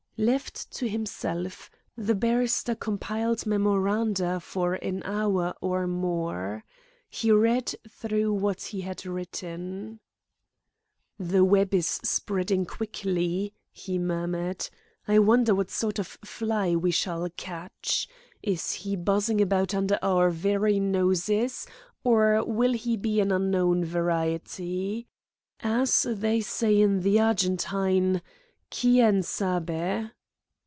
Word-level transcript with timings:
Left 0.17 0.69
to 0.73 0.87
himself, 0.87 1.71
the 1.97 2.13
barrister 2.13 2.75
compiled 2.75 3.47
memoranda 3.47 4.39
for 4.39 4.75
an 4.75 5.01
hour 5.01 5.55
or 5.61 5.87
more. 5.87 6.63
He 7.09 7.31
read 7.31 7.73
through 7.89 8.31
what 8.33 8.61
he 8.61 8.81
had 8.81 9.03
written. 9.03 9.99
"The 11.17 11.43
web 11.43 11.73
is 11.73 11.87
spreading 11.87 12.67
quickly," 12.67 13.55
he 13.71 13.97
murmured. 13.97 14.69
"I 15.07 15.17
wonder 15.17 15.55
what 15.55 15.71
sort 15.71 15.97
of 15.97 16.05
fly 16.23 16.75
we 16.75 16.91
shall 16.91 17.27
catch! 17.35 18.07
Is 18.43 18.73
he 18.73 18.95
buzzing 18.95 19.41
about 19.41 19.73
under 19.73 19.97
our 20.03 20.29
very 20.29 20.79
noses, 20.79 21.65
or 22.03 22.45
will 22.45 22.73
he 22.73 22.95
be 22.95 23.19
an 23.21 23.31
unknown 23.31 23.83
variety? 23.83 25.07
As 25.61 26.03
they 26.07 26.41
say 26.41 26.79
in 26.79 26.99
the 26.99 27.19
Argentine 27.19 28.21
_Quien 28.71 29.21
sabe? 29.21 30.11